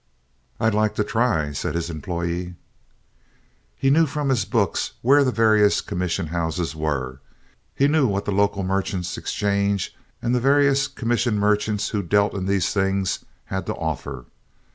"I'd 0.59 0.73
like 0.73 0.95
to 0.95 1.03
try," 1.03 1.51
said 1.51 1.75
his 1.75 1.91
employee. 1.91 2.55
He 3.75 3.91
knew 3.91 4.07
from 4.07 4.29
his 4.29 4.45
books 4.45 4.93
where 5.03 5.23
the 5.23 5.31
various 5.31 5.79
commission 5.79 6.25
houses 6.25 6.75
were. 6.75 7.19
He 7.75 7.87
knew 7.87 8.07
what 8.07 8.25
the 8.25 8.31
local 8.31 8.63
merchants' 8.63 9.15
exchange, 9.15 9.95
and 10.19 10.33
the 10.33 10.39
various 10.39 10.87
commission 10.87 11.37
merchants 11.37 11.89
who 11.89 12.01
dealt 12.01 12.33
in 12.33 12.47
these 12.47 12.73
things, 12.73 13.19
had 13.45 13.67
to 13.67 13.75
offer. 13.75 14.25